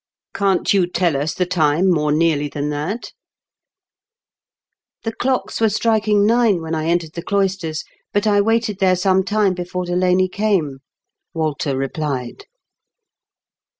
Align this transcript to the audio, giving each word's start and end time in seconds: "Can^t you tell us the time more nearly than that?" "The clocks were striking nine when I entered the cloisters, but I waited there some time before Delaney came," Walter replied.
"Can^t 0.33 0.73
you 0.73 0.87
tell 0.87 1.15
us 1.15 1.35
the 1.35 1.45
time 1.45 1.87
more 1.87 2.11
nearly 2.11 2.47
than 2.47 2.71
that?" 2.71 3.11
"The 5.03 5.13
clocks 5.13 5.61
were 5.61 5.69
striking 5.69 6.25
nine 6.25 6.59
when 6.59 6.73
I 6.73 6.85
entered 6.87 7.13
the 7.13 7.21
cloisters, 7.21 7.83
but 8.11 8.25
I 8.25 8.41
waited 8.41 8.79
there 8.79 8.95
some 8.95 9.23
time 9.23 9.53
before 9.53 9.85
Delaney 9.85 10.27
came," 10.29 10.79
Walter 11.35 11.77
replied. 11.77 12.45